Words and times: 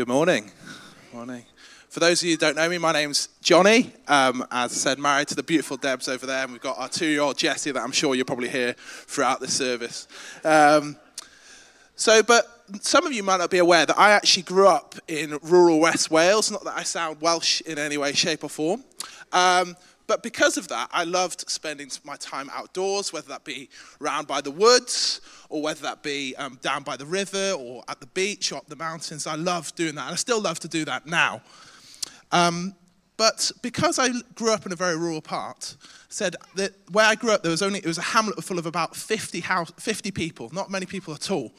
Good 0.00 0.08
morning. 0.08 0.50
Morning. 1.12 1.44
For 1.90 2.00
those 2.00 2.22
of 2.22 2.26
you 2.26 2.32
who 2.32 2.38
don't 2.38 2.56
know 2.56 2.70
me, 2.70 2.78
my 2.78 2.90
name's 2.90 3.28
Jonny. 3.42 3.92
Um, 4.08 4.46
as 4.50 4.72
I 4.72 4.74
said, 4.74 4.98
married 4.98 5.28
to 5.28 5.34
the 5.34 5.42
beautiful 5.42 5.76
Debs 5.76 6.08
over 6.08 6.24
there, 6.24 6.42
and 6.42 6.52
we've 6.52 6.60
got 6.62 6.78
our 6.78 6.88
two-year-old 6.88 7.36
Jessie 7.36 7.70
that 7.70 7.82
I'm 7.82 7.92
sure 7.92 8.14
you'll 8.14 8.24
probably 8.24 8.48
hear 8.48 8.72
throughout 8.78 9.40
the 9.40 9.48
service. 9.48 10.08
Um, 10.42 10.96
so, 11.96 12.22
but 12.22 12.64
some 12.80 13.06
of 13.06 13.12
you 13.12 13.22
might 13.22 13.36
not 13.36 13.50
be 13.50 13.58
aware 13.58 13.84
that 13.84 13.98
I 13.98 14.12
actually 14.12 14.44
grew 14.44 14.68
up 14.68 14.94
in 15.06 15.38
rural 15.42 15.80
West 15.80 16.10
Wales. 16.10 16.50
Not 16.50 16.64
that 16.64 16.78
I 16.78 16.82
sound 16.82 17.20
Welsh 17.20 17.60
in 17.60 17.78
any 17.78 17.98
way, 17.98 18.14
shape, 18.14 18.42
or 18.42 18.48
form. 18.48 18.82
Um, 19.34 19.76
but 20.10 20.24
because 20.24 20.56
of 20.56 20.66
that, 20.66 20.90
I 20.90 21.04
loved 21.04 21.48
spending 21.48 21.88
my 22.02 22.16
time 22.16 22.50
outdoors, 22.52 23.12
whether 23.12 23.28
that 23.28 23.44
be 23.44 23.68
round 24.00 24.26
by 24.26 24.40
the 24.40 24.50
woods, 24.50 25.20
or 25.48 25.62
whether 25.62 25.82
that 25.82 26.02
be 26.02 26.34
um, 26.34 26.58
down 26.62 26.82
by 26.82 26.96
the 26.96 27.06
river, 27.06 27.52
or 27.56 27.84
at 27.86 28.00
the 28.00 28.08
beach, 28.08 28.50
or 28.50 28.56
up 28.56 28.66
the 28.66 28.74
mountains. 28.74 29.28
I 29.28 29.36
loved 29.36 29.76
doing 29.76 29.94
that, 29.94 30.06
and 30.06 30.14
I 30.14 30.16
still 30.16 30.40
love 30.40 30.58
to 30.60 30.68
do 30.68 30.84
that 30.86 31.06
now. 31.06 31.42
Um, 32.32 32.74
but 33.18 33.52
because 33.62 34.00
I 34.00 34.08
grew 34.34 34.52
up 34.52 34.66
in 34.66 34.72
a 34.72 34.76
very 34.76 34.96
rural 34.96 35.20
part, 35.22 35.76
said 36.08 36.34
that 36.56 36.72
where 36.90 37.06
I 37.06 37.14
grew 37.14 37.30
up, 37.30 37.44
there 37.44 37.52
was 37.52 37.62
only 37.62 37.78
it 37.78 37.86
was 37.86 37.98
a 37.98 38.02
hamlet 38.02 38.42
full 38.42 38.58
of 38.58 38.66
about 38.66 38.96
50, 38.96 39.38
house, 39.38 39.70
50 39.78 40.10
people, 40.10 40.50
not 40.52 40.72
many 40.72 40.86
people 40.86 41.14
at 41.14 41.30
all. 41.30 41.52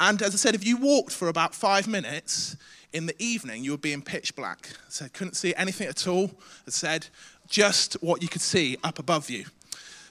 And 0.00 0.20
as 0.20 0.34
I 0.34 0.38
said, 0.38 0.56
if 0.56 0.66
you 0.66 0.78
walked 0.78 1.12
for 1.12 1.28
about 1.28 1.54
five 1.54 1.86
minutes 1.86 2.56
in 2.94 3.06
the 3.06 3.14
evening, 3.22 3.64
you 3.64 3.72
would 3.72 3.82
be 3.82 3.92
in 3.92 4.02
pitch 4.02 4.34
black. 4.36 4.68
So 4.88 5.06
couldn't 5.12 5.34
see 5.34 5.52
anything 5.56 5.88
at 5.88 6.06
all. 6.06 6.30
I 6.66 6.70
said 6.70 7.08
just 7.48 7.94
what 7.94 8.22
you 8.22 8.28
could 8.28 8.42
see 8.42 8.76
up 8.82 8.98
above 8.98 9.30
you. 9.30 9.44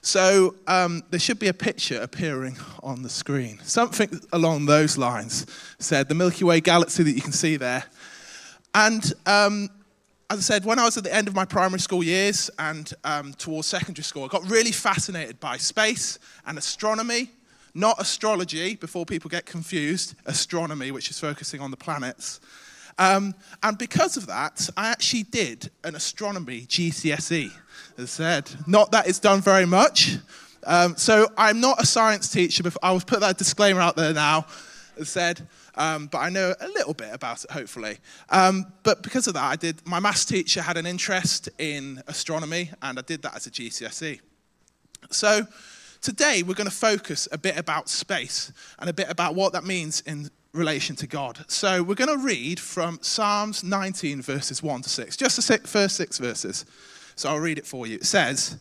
So 0.02 0.56
um, 0.66 1.02
there 1.08 1.18
should 1.18 1.38
be 1.38 1.48
a 1.48 1.54
picture 1.54 2.00
appearing 2.00 2.58
on 2.82 3.02
the 3.02 3.08
screen. 3.08 3.58
Something 3.62 4.20
along 4.34 4.66
those 4.66 4.98
lines 4.98 5.46
said 5.78 6.08
the 6.10 6.14
Milky 6.14 6.44
Way 6.44 6.60
galaxy 6.60 7.02
that 7.02 7.12
you 7.12 7.22
can 7.22 7.32
see 7.32 7.56
there. 7.56 7.84
And 8.74 9.02
um, 9.24 9.70
as 10.28 10.38
I 10.38 10.42
said, 10.42 10.64
when 10.66 10.78
I 10.78 10.84
was 10.84 10.98
at 10.98 11.04
the 11.04 11.14
end 11.14 11.26
of 11.26 11.34
my 11.34 11.46
primary 11.46 11.80
school 11.80 12.02
years 12.02 12.50
and 12.58 12.92
um, 13.04 13.32
towards 13.34 13.66
secondary 13.66 14.04
school, 14.04 14.24
I 14.24 14.28
got 14.28 14.48
really 14.50 14.72
fascinated 14.72 15.40
by 15.40 15.56
space 15.56 16.18
and 16.46 16.58
astronomy, 16.58 17.30
not 17.72 18.00
astrology, 18.00 18.74
before 18.74 19.06
people 19.06 19.30
get 19.30 19.46
confused, 19.46 20.14
astronomy, 20.26 20.90
which 20.90 21.08
is 21.08 21.18
focusing 21.18 21.60
on 21.60 21.70
the 21.70 21.76
planets. 21.76 22.40
Um, 22.98 23.34
and 23.62 23.76
because 23.76 24.16
of 24.16 24.26
that, 24.26 24.68
I 24.76 24.90
actually 24.90 25.24
did 25.24 25.70
an 25.82 25.94
astronomy 25.94 26.62
GCSE, 26.62 27.50
as 27.98 28.10
said. 28.10 28.50
Not 28.66 28.92
that 28.92 29.08
it's 29.08 29.18
done 29.18 29.40
very 29.40 29.66
much. 29.66 30.16
Um, 30.66 30.96
so 30.96 31.28
I'm 31.36 31.60
not 31.60 31.82
a 31.82 31.86
science 31.86 32.28
teacher, 32.28 32.62
but 32.62 32.76
I 32.82 32.92
will 32.92 33.00
put 33.00 33.20
that 33.20 33.36
disclaimer 33.38 33.80
out 33.80 33.96
there 33.96 34.14
now, 34.14 34.46
as 34.98 35.08
said. 35.08 35.46
Um, 35.76 36.06
but 36.06 36.18
I 36.18 36.30
know 36.30 36.54
a 36.60 36.68
little 36.68 36.94
bit 36.94 37.12
about 37.12 37.44
it, 37.44 37.50
hopefully. 37.50 37.98
Um, 38.30 38.66
but 38.84 39.02
because 39.02 39.26
of 39.26 39.34
that, 39.34 39.44
I 39.44 39.56
did. 39.56 39.84
My 39.86 39.98
maths 40.00 40.24
teacher 40.24 40.62
had 40.62 40.76
an 40.76 40.86
interest 40.86 41.48
in 41.58 42.02
astronomy, 42.06 42.70
and 42.80 42.98
I 42.98 43.02
did 43.02 43.22
that 43.22 43.34
as 43.34 43.46
a 43.46 43.50
GCSE. 43.50 44.20
So 45.10 45.46
today 46.00 46.42
we're 46.42 46.54
going 46.54 46.70
to 46.70 46.74
focus 46.74 47.28
a 47.32 47.38
bit 47.38 47.58
about 47.58 47.88
space 47.88 48.52
and 48.78 48.88
a 48.88 48.92
bit 48.92 49.10
about 49.10 49.34
what 49.34 49.52
that 49.52 49.64
means 49.64 50.00
in 50.02 50.30
relation 50.54 50.94
to 50.96 51.06
God. 51.06 51.44
So 51.48 51.82
we're 51.82 51.94
going 51.96 52.16
to 52.16 52.24
read 52.24 52.60
from 52.60 52.98
Psalms 53.02 53.64
19, 53.64 54.22
verses 54.22 54.62
1 54.62 54.82
to 54.82 54.88
6, 54.88 55.16
just 55.16 55.36
the 55.36 55.58
first 55.66 55.96
six 55.96 56.18
verses. 56.18 56.64
So 57.16 57.28
I'll 57.28 57.40
read 57.40 57.58
it 57.58 57.66
for 57.66 57.86
you. 57.86 57.96
It 57.96 58.06
says, 58.06 58.58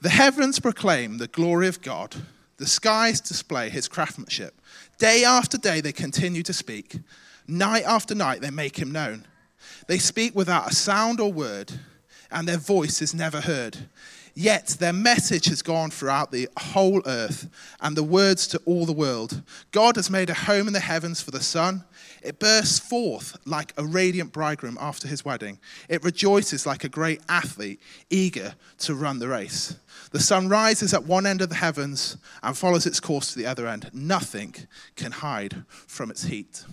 The 0.00 0.08
heavens 0.08 0.58
proclaim 0.58 1.18
the 1.18 1.28
glory 1.28 1.68
of 1.68 1.82
God, 1.82 2.16
the 2.56 2.66
skies 2.66 3.20
display 3.20 3.68
his 3.68 3.88
craftsmanship. 3.88 4.60
Day 4.98 5.24
after 5.24 5.58
day 5.58 5.80
they 5.80 5.92
continue 5.92 6.42
to 6.42 6.52
speak, 6.52 6.98
night 7.46 7.84
after 7.84 8.14
night 8.14 8.40
they 8.40 8.50
make 8.50 8.78
him 8.78 8.90
known. 8.90 9.26
They 9.86 9.98
speak 9.98 10.34
without 10.34 10.70
a 10.70 10.74
sound 10.74 11.20
or 11.20 11.32
word, 11.32 11.72
and 12.30 12.48
their 12.48 12.58
voice 12.58 13.02
is 13.02 13.14
never 13.14 13.40
heard. 13.40 13.76
Yet 14.36 14.76
their 14.80 14.92
message 14.92 15.46
has 15.46 15.62
gone 15.62 15.90
throughout 15.90 16.32
the 16.32 16.48
whole 16.58 17.02
earth 17.06 17.48
and 17.80 17.96
the 17.96 18.02
words 18.02 18.48
to 18.48 18.60
all 18.64 18.84
the 18.84 18.92
world. 18.92 19.42
God 19.70 19.94
has 19.94 20.10
made 20.10 20.28
a 20.28 20.34
home 20.34 20.66
in 20.66 20.72
the 20.72 20.80
heavens 20.80 21.20
for 21.20 21.30
the 21.30 21.42
sun. 21.42 21.84
It 22.20 22.40
bursts 22.40 22.80
forth 22.80 23.36
like 23.46 23.72
a 23.76 23.84
radiant 23.84 24.32
bridegroom 24.32 24.76
after 24.80 25.06
his 25.06 25.24
wedding. 25.24 25.60
It 25.88 26.02
rejoices 26.02 26.66
like 26.66 26.82
a 26.82 26.88
great 26.88 27.20
athlete 27.28 27.80
eager 28.10 28.54
to 28.78 28.94
run 28.96 29.20
the 29.20 29.28
race. 29.28 29.76
The 30.10 30.20
sun 30.20 30.48
rises 30.48 30.92
at 30.92 31.04
one 31.04 31.26
end 31.26 31.40
of 31.40 31.48
the 31.48 31.54
heavens 31.54 32.16
and 32.42 32.58
follows 32.58 32.86
its 32.86 32.98
course 32.98 33.32
to 33.32 33.38
the 33.38 33.46
other 33.46 33.68
end. 33.68 33.88
Nothing 33.92 34.54
can 34.96 35.12
hide 35.12 35.64
from 35.68 36.10
its 36.10 36.24
heat. 36.24 36.64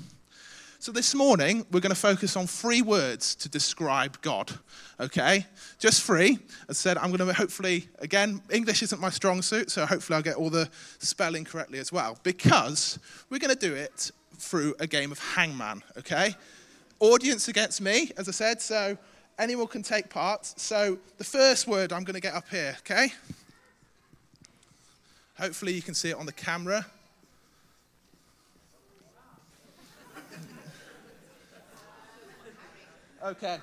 So 0.82 0.92
this 0.92 1.14
morning, 1.14 1.64
we're 1.70 1.80
going 1.80 1.94
to 1.94 1.96
focus 1.96 2.36
on 2.36 2.48
three 2.48 2.82
words 2.82 3.36
to 3.36 3.48
describe 3.48 4.20
God. 4.24 4.52
Okay? 5.00 5.46
Just 5.78 6.02
three. 6.02 6.40
As 6.68 6.70
I 6.70 6.74
said, 6.74 6.98
I'm 6.98 7.12
going 7.16 7.20
to 7.20 7.32
hopefully, 7.32 7.88
again, 8.00 8.42
English 8.50 8.82
isn't 8.82 9.00
my 9.00 9.12
strong 9.12 9.44
suit, 9.44 9.70
so 9.70 9.86
hopefully 9.86 10.18
I'll 10.18 10.24
get 10.24 10.38
all 10.38 10.50
the 10.50 10.68
spelling 10.98 11.46
correctly 11.46 11.78
as 11.78 11.92
well. 11.92 12.18
Because 12.24 12.98
we're 13.30 13.38
going 13.38 13.54
to 13.54 13.60
do 13.60 13.76
it 13.76 14.10
through 14.38 14.74
a 14.80 14.88
game 14.88 15.12
of 15.12 15.20
hangman. 15.20 15.84
Okay? 16.00 16.34
Audience 17.00 17.48
against 17.48 17.80
me, 17.80 18.10
as 18.18 18.28
I 18.28 18.32
said, 18.32 18.60
so 18.60 18.98
anyone 19.38 19.68
can 19.68 19.84
take 19.84 20.10
part. 20.10 20.48
So 20.48 20.98
the 21.20 21.24
first 21.24 21.68
word 21.68 21.94
I'm 21.94 22.06
going 22.06 22.16
to 22.16 22.22
get 22.22 22.34
up 22.34 22.50
here, 22.50 22.76
okay? 22.80 23.14
Hopefully 25.38 25.74
you 25.74 25.84
can 25.84 25.94
see 25.94 26.10
it 26.10 26.18
on 26.18 26.26
the 26.26 26.34
camera. 26.34 26.88
Okay. 33.24 33.58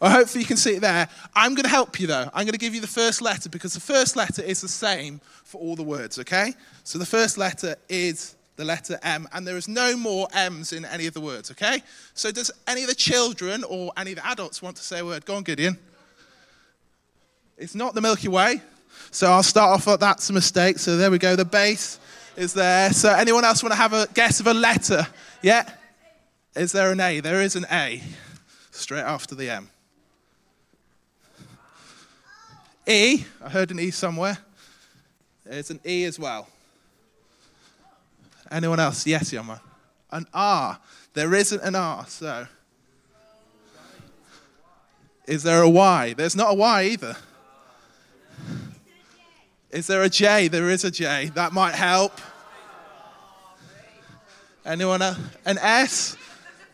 Well, 0.00 0.10
hopefully 0.10 0.42
you 0.42 0.46
can 0.46 0.56
see 0.56 0.76
it 0.76 0.80
there. 0.80 1.08
I'm 1.36 1.54
going 1.54 1.64
to 1.64 1.70
help 1.70 2.00
you 2.00 2.06
though. 2.06 2.30
I'm 2.32 2.44
going 2.44 2.52
to 2.52 2.58
give 2.58 2.74
you 2.74 2.80
the 2.80 2.86
first 2.86 3.20
letter 3.20 3.48
because 3.48 3.74
the 3.74 3.80
first 3.80 4.16
letter 4.16 4.42
is 4.42 4.60
the 4.60 4.68
same 4.68 5.20
for 5.44 5.60
all 5.60 5.76
the 5.76 5.82
words, 5.82 6.18
okay? 6.18 6.54
So 6.84 6.98
the 6.98 7.06
first 7.06 7.36
letter 7.36 7.76
is 7.88 8.34
the 8.56 8.64
letter 8.64 8.98
M, 9.02 9.28
and 9.32 9.46
there 9.46 9.56
is 9.56 9.68
no 9.68 9.96
more 9.96 10.26
M's 10.34 10.72
in 10.72 10.84
any 10.84 11.06
of 11.06 11.14
the 11.14 11.20
words, 11.20 11.50
okay? 11.50 11.82
So 12.14 12.32
does 12.32 12.50
any 12.66 12.82
of 12.82 12.88
the 12.88 12.94
children 12.94 13.62
or 13.64 13.92
any 13.96 14.12
of 14.12 14.16
the 14.16 14.26
adults 14.26 14.62
want 14.62 14.76
to 14.76 14.82
say 14.82 15.00
a 15.00 15.04
word? 15.04 15.26
Go 15.26 15.36
on, 15.36 15.42
Gideon. 15.42 15.78
It's 17.58 17.74
not 17.74 17.94
the 17.94 18.00
Milky 18.00 18.28
Way. 18.28 18.62
So 19.10 19.30
I'll 19.30 19.42
start 19.42 19.70
off 19.70 19.86
at 19.86 20.00
that's 20.00 20.30
a 20.30 20.32
mistake. 20.32 20.78
So 20.78 20.96
there 20.96 21.10
we 21.10 21.18
go. 21.18 21.36
The 21.36 21.44
base 21.44 22.00
is 22.36 22.54
there. 22.54 22.90
So 22.92 23.12
anyone 23.12 23.44
else 23.44 23.62
want 23.62 23.72
to 23.72 23.78
have 23.78 23.92
a 23.92 24.08
guess 24.14 24.40
of 24.40 24.46
a 24.46 24.54
letter? 24.54 25.06
Yeah? 25.42 25.68
Is 26.56 26.72
there 26.72 26.90
an 26.90 27.00
A? 27.00 27.20
There 27.20 27.42
is 27.42 27.54
an 27.56 27.66
A 27.70 28.02
straight 28.80 29.02
after 29.02 29.34
the 29.34 29.50
M. 29.50 29.70
E, 32.86 33.24
I 33.42 33.48
heard 33.48 33.70
an 33.70 33.78
E 33.78 33.90
somewhere. 33.90 34.38
There's 35.44 35.70
an 35.70 35.80
E 35.86 36.04
as 36.04 36.18
well. 36.18 36.48
Anyone 38.50 38.80
else? 38.80 39.06
Yes, 39.06 39.32
young 39.32 39.46
man. 39.46 39.60
An 40.10 40.26
R. 40.34 40.78
There 41.14 41.34
isn't 41.34 41.62
an 41.62 41.76
R, 41.76 42.04
so. 42.08 42.46
Is 45.26 45.44
there 45.44 45.62
a 45.62 45.68
Y? 45.68 46.14
There's 46.14 46.34
not 46.34 46.50
a 46.50 46.54
Y 46.54 46.84
either. 46.84 47.16
Is 49.70 49.86
there 49.86 50.02
a 50.02 50.08
J? 50.08 50.48
There 50.48 50.68
is 50.68 50.82
a 50.84 50.90
J. 50.90 51.30
That 51.34 51.52
might 51.52 51.74
help. 51.74 52.20
Anyone? 54.64 55.02
Else? 55.02 55.18
An 55.44 55.58
S? 55.58 56.16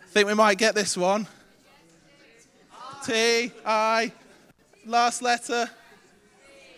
Think 0.08 0.28
we 0.28 0.34
might 0.34 0.56
get 0.56 0.74
this 0.74 0.96
one. 0.96 1.28
T, 3.06 3.52
I, 3.64 4.10
last 4.84 5.22
letter, 5.22 5.70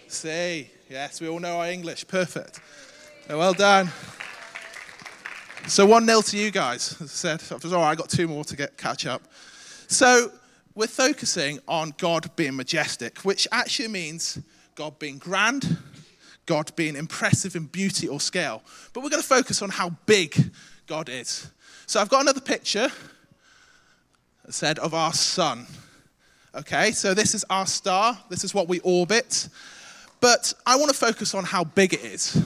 C. 0.09 0.69
Yes, 0.91 1.23
we 1.23 1.29
all 1.29 1.41
know 1.41 1.59
our 1.59 1.71
English. 1.71 2.07
Perfect. 2.07 2.61
Well 3.31 3.55
done. 3.55 3.91
So 5.69 5.87
1 5.87 6.05
0 6.05 6.21
to 6.21 6.37
you 6.37 6.51
guys. 6.51 7.01
As 7.01 7.25
I 7.25 7.39
said, 7.39 7.73
all 7.73 7.81
right, 7.81 7.93
I 7.93 7.95
got 7.95 8.11
two 8.11 8.29
more 8.29 8.45
to 8.45 8.57
get 8.57 8.77
catch 8.77 9.07
up. 9.07 9.23
So 9.87 10.31
we're 10.75 10.87
focusing 10.87 11.61
on 11.67 11.95
God 11.97 12.29
being 12.37 12.57
majestic, 12.57 13.21
which 13.21 13.49
actually 13.51 13.89
means 13.89 14.39
God 14.75 14.99
being 14.99 15.17
grand, 15.17 15.79
God 16.45 16.77
being 16.77 16.95
impressive 16.95 17.57
in 17.57 17.65
beauty 17.65 18.07
or 18.07 18.21
scale. 18.21 18.63
But 18.93 19.03
we're 19.03 19.09
going 19.09 19.23
to 19.23 19.29
focus 19.29 19.63
on 19.63 19.71
how 19.71 19.97
big 20.05 20.53
God 20.87 21.09
is. 21.09 21.51
So 21.87 22.03
I've 22.03 22.11
got 22.11 22.21
another 22.21 22.43
picture, 22.43 22.91
I 24.47 24.51
said, 24.51 24.79
of 24.79 24.93
our 24.93 25.15
sun. 25.15 25.67
Okay, 26.55 26.93
so 26.93 27.13
this 27.13 27.35
is 27.35 27.45
our 27.51 27.67
star, 27.67 28.19
this 28.31 28.43
is 28.43 28.55
what 28.55 28.69
we 28.69 28.81
orbit. 28.81 29.51
But 30.21 30.55
I 30.67 30.77
want 30.77 30.91
to 30.91 30.97
focus 30.97 31.35
on 31.35 31.45
how 31.45 31.65
big 31.65 31.93
it 31.93 32.03
is. 32.03 32.43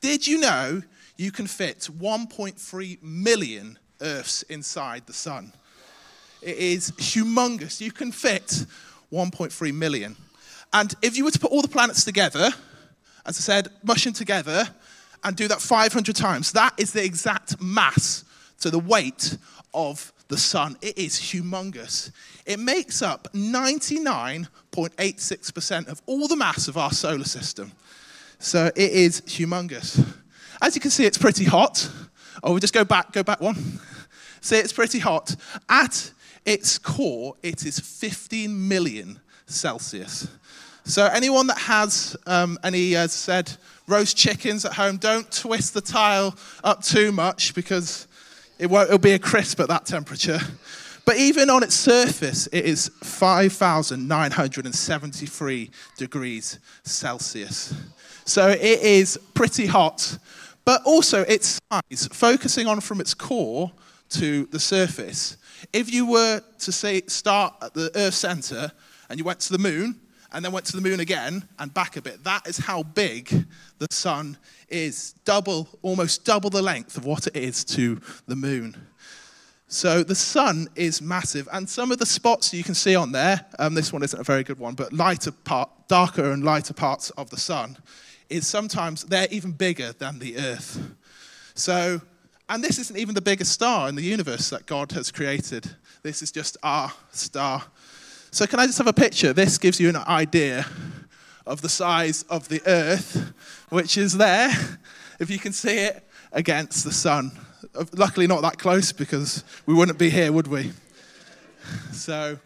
Did 0.00 0.26
you 0.26 0.38
know 0.38 0.80
you 1.16 1.32
can 1.32 1.48
fit 1.48 1.88
1.3 1.98 3.02
million 3.02 3.78
Earths 4.00 4.42
inside 4.44 5.06
the 5.06 5.12
sun? 5.12 5.52
It 6.40 6.56
is 6.56 6.92
humongous. 6.92 7.80
You 7.80 7.90
can 7.90 8.12
fit 8.12 8.64
1.3 9.12 9.74
million. 9.74 10.16
And 10.72 10.94
if 11.02 11.16
you 11.16 11.24
were 11.24 11.30
to 11.32 11.38
put 11.38 11.50
all 11.50 11.62
the 11.62 11.68
planets 11.68 12.04
together, 12.04 12.48
as 13.26 13.38
I 13.38 13.40
said, 13.40 13.68
mush 13.82 14.04
them 14.04 14.12
together 14.12 14.68
and 15.24 15.36
do 15.36 15.48
that 15.48 15.60
500 15.60 16.14
times, 16.14 16.52
that 16.52 16.74
is 16.78 16.92
the 16.92 17.04
exact 17.04 17.60
mass 17.60 18.24
to 18.60 18.70
the 18.70 18.78
weight 18.78 19.36
of 19.74 20.12
the 20.32 20.38
sun. 20.38 20.76
It 20.80 20.98
is 20.98 21.20
humongous. 21.20 22.10
It 22.46 22.58
makes 22.58 23.02
up 23.02 23.28
99.86% 23.34 25.88
of 25.88 26.00
all 26.06 26.26
the 26.26 26.36
mass 26.36 26.68
of 26.68 26.78
our 26.78 26.90
solar 26.90 27.24
system. 27.24 27.70
So 28.38 28.70
it 28.74 28.92
is 28.92 29.20
humongous. 29.20 30.02
As 30.62 30.74
you 30.74 30.80
can 30.80 30.90
see, 30.90 31.04
it's 31.04 31.18
pretty 31.18 31.44
hot. 31.44 31.86
Oh, 32.42 32.54
we 32.54 32.60
just 32.60 32.72
go 32.72 32.82
back, 32.82 33.12
go 33.12 33.22
back 33.22 33.42
one. 33.42 33.78
See, 34.40 34.56
it's 34.56 34.72
pretty 34.72 35.00
hot. 35.00 35.36
At 35.68 36.10
its 36.46 36.78
core, 36.78 37.34
it 37.42 37.66
is 37.66 37.78
15 37.78 38.68
million 38.68 39.20
Celsius. 39.44 40.28
So 40.84 41.04
anyone 41.04 41.46
that 41.48 41.58
has 41.58 42.16
um, 42.26 42.58
any, 42.64 42.96
as 42.96 43.12
said, 43.12 43.52
roast 43.86 44.16
chickens 44.16 44.64
at 44.64 44.72
home, 44.72 44.96
don't 44.96 45.30
twist 45.30 45.74
the 45.74 45.82
tile 45.82 46.34
up 46.64 46.82
too 46.82 47.12
much 47.12 47.54
because 47.54 48.08
it 48.58 48.66
won't, 48.66 48.88
it'll 48.88 48.98
be 48.98 49.12
a 49.12 49.18
crisp 49.18 49.60
at 49.60 49.68
that 49.68 49.86
temperature. 49.86 50.40
But 51.04 51.16
even 51.16 51.50
on 51.50 51.64
its 51.64 51.74
surface, 51.74 52.46
it 52.52 52.64
is 52.64 52.88
5,973 53.02 55.70
degrees 55.98 56.60
Celsius. 56.84 57.74
So 58.24 58.48
it 58.48 58.60
is 58.60 59.18
pretty 59.34 59.66
hot. 59.66 60.16
But 60.64 60.80
also 60.84 61.22
its 61.22 61.58
size, 61.72 62.08
focusing 62.12 62.68
on 62.68 62.80
from 62.80 63.00
its 63.00 63.14
core 63.14 63.72
to 64.10 64.46
the 64.46 64.60
surface. 64.60 65.36
If 65.72 65.92
you 65.92 66.06
were 66.06 66.40
to 66.60 66.72
say 66.72 67.02
start 67.08 67.54
at 67.62 67.74
the 67.74 67.90
Earth's 67.96 68.18
center 68.18 68.70
and 69.08 69.18
you 69.18 69.24
went 69.24 69.40
to 69.40 69.52
the 69.52 69.58
moon, 69.58 70.00
and 70.32 70.44
then 70.44 70.52
went 70.52 70.66
to 70.66 70.76
the 70.76 70.82
moon 70.82 71.00
again 71.00 71.46
and 71.58 71.72
back 71.72 71.96
a 71.96 72.02
bit. 72.02 72.24
That 72.24 72.46
is 72.46 72.58
how 72.58 72.82
big 72.82 73.46
the 73.78 73.88
sun 73.90 74.36
is. 74.68 75.14
Double, 75.24 75.68
almost 75.82 76.24
double 76.24 76.50
the 76.50 76.62
length 76.62 76.96
of 76.96 77.04
what 77.04 77.26
it 77.26 77.36
is 77.36 77.64
to 77.66 78.00
the 78.26 78.36
moon. 78.36 78.76
So 79.68 80.02
the 80.02 80.14
sun 80.14 80.68
is 80.76 81.00
massive, 81.00 81.48
and 81.50 81.66
some 81.66 81.90
of 81.92 81.98
the 81.98 82.04
spots 82.04 82.52
you 82.52 82.62
can 82.62 82.74
see 82.74 82.94
on 82.94 83.10
there, 83.10 83.46
um, 83.58 83.72
this 83.72 83.90
one 83.90 84.02
isn't 84.02 84.20
a 84.20 84.22
very 84.22 84.44
good 84.44 84.58
one, 84.58 84.74
but 84.74 84.92
lighter 84.92 85.32
part, 85.32 85.70
darker 85.88 86.30
and 86.30 86.44
lighter 86.44 86.74
parts 86.74 87.08
of 87.10 87.30
the 87.30 87.38
sun, 87.38 87.78
is 88.28 88.46
sometimes 88.46 89.04
they're 89.04 89.28
even 89.30 89.52
bigger 89.52 89.92
than 89.92 90.18
the 90.18 90.36
Earth. 90.36 90.78
So, 91.54 92.02
and 92.50 92.62
this 92.62 92.78
isn't 92.78 92.98
even 92.98 93.14
the 93.14 93.22
biggest 93.22 93.52
star 93.52 93.88
in 93.88 93.94
the 93.94 94.02
universe 94.02 94.50
that 94.50 94.66
God 94.66 94.92
has 94.92 95.10
created. 95.10 95.74
This 96.02 96.20
is 96.20 96.30
just 96.30 96.58
our 96.62 96.92
star. 97.12 97.64
So, 98.34 98.46
can 98.46 98.60
I 98.60 98.64
just 98.64 98.78
have 98.78 98.86
a 98.86 98.94
picture? 98.94 99.34
This 99.34 99.58
gives 99.58 99.78
you 99.78 99.90
an 99.90 99.96
idea 99.96 100.64
of 101.46 101.60
the 101.60 101.68
size 101.68 102.22
of 102.30 102.48
the 102.48 102.62
earth, 102.66 103.30
which 103.68 103.98
is 103.98 104.16
there, 104.16 104.48
if 105.20 105.28
you 105.28 105.38
can 105.38 105.52
see 105.52 105.80
it, 105.80 106.02
against 106.32 106.82
the 106.82 106.92
sun. 106.92 107.32
Uh, 107.74 107.84
luckily, 107.92 108.26
not 108.26 108.40
that 108.40 108.56
close 108.56 108.90
because 108.90 109.44
we 109.66 109.74
wouldn't 109.74 109.98
be 109.98 110.08
here, 110.08 110.32
would 110.32 110.46
we? 110.46 110.72
So, 111.92 112.38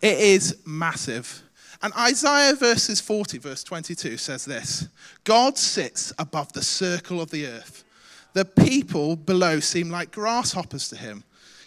it 0.00 0.18
is 0.18 0.56
massive. 0.64 1.42
And 1.82 1.92
Isaiah 1.92 2.54
verses 2.54 2.98
40, 2.98 3.36
verse 3.36 3.62
22 3.62 4.16
says 4.16 4.46
this 4.46 4.88
God 5.24 5.58
sits 5.58 6.14
above 6.18 6.54
the 6.54 6.62
circle 6.62 7.20
of 7.20 7.30
the 7.30 7.46
earth. 7.48 7.84
The 8.32 8.46
people 8.46 9.16
below 9.16 9.60
seem 9.60 9.90
like 9.90 10.10
grasshoppers 10.10 10.88
to 10.88 10.96
him. 10.96 11.24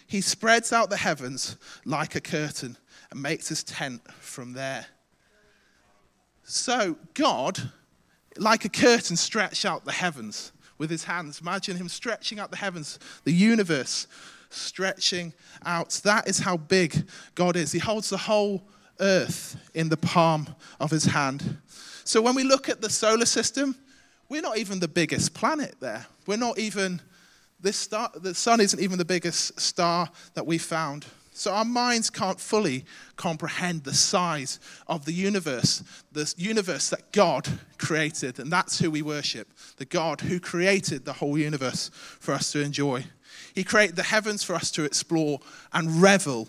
He 0.08 0.20
spreads 0.20 0.72
out 0.72 0.90
the 0.90 0.96
heavens 0.96 1.56
like 1.84 2.16
a 2.16 2.20
curtain 2.20 2.76
and 3.10 3.22
makes 3.22 3.48
his 3.48 3.62
tent 3.64 4.02
from 4.20 4.52
there. 4.52 4.86
So, 6.42 6.96
God, 7.14 7.70
like 8.36 8.64
a 8.64 8.68
curtain, 8.68 9.16
stretched 9.16 9.64
out 9.64 9.84
the 9.84 9.92
heavens 9.92 10.52
with 10.78 10.90
his 10.90 11.04
hands. 11.04 11.40
Imagine 11.40 11.76
him 11.76 11.88
stretching 11.88 12.38
out 12.38 12.50
the 12.50 12.56
heavens, 12.56 12.98
the 13.24 13.32
universe 13.32 14.06
stretching 14.50 15.32
out. 15.64 15.90
That 16.04 16.28
is 16.28 16.38
how 16.38 16.56
big 16.56 17.08
God 17.34 17.56
is. 17.56 17.72
He 17.72 17.78
holds 17.78 18.10
the 18.10 18.16
whole 18.16 18.68
earth 19.00 19.56
in 19.74 19.88
the 19.88 19.96
palm 19.96 20.46
of 20.80 20.90
his 20.90 21.04
hand. 21.04 21.58
So, 22.04 22.22
when 22.22 22.34
we 22.34 22.44
look 22.44 22.68
at 22.68 22.80
the 22.80 22.90
solar 22.90 23.26
system, 23.26 23.74
we're 24.28 24.42
not 24.42 24.58
even 24.58 24.80
the 24.80 24.88
biggest 24.88 25.34
planet 25.34 25.76
there. 25.80 26.06
We're 26.26 26.36
not 26.36 26.58
even, 26.58 27.00
this 27.60 27.76
star, 27.76 28.10
the 28.14 28.34
sun 28.34 28.60
isn't 28.60 28.80
even 28.80 28.98
the 28.98 29.04
biggest 29.04 29.58
star 29.60 30.08
that 30.34 30.46
we 30.46 30.58
found. 30.58 31.06
So 31.36 31.52
our 31.52 31.66
minds 31.66 32.08
can't 32.08 32.40
fully 32.40 32.86
comprehend 33.16 33.84
the 33.84 33.92
size 33.92 34.58
of 34.86 35.04
the 35.04 35.12
universe, 35.12 35.84
the 36.10 36.32
universe 36.38 36.88
that 36.88 37.12
God 37.12 37.46
created. 37.76 38.38
And 38.38 38.50
that's 38.50 38.78
who 38.78 38.90
we 38.90 39.02
worship 39.02 39.48
the 39.76 39.84
God 39.84 40.22
who 40.22 40.40
created 40.40 41.04
the 41.04 41.12
whole 41.12 41.36
universe 41.36 41.90
for 41.94 42.32
us 42.32 42.52
to 42.52 42.62
enjoy. 42.62 43.04
He 43.54 43.64
created 43.64 43.96
the 43.96 44.04
heavens 44.04 44.42
for 44.42 44.54
us 44.54 44.70
to 44.72 44.84
explore 44.84 45.40
and 45.74 46.00
revel 46.00 46.48